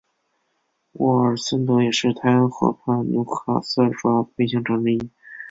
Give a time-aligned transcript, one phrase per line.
[0.93, 5.11] 沃尔森德也是泰恩河畔纽卡斯尔的主要卫星城之一。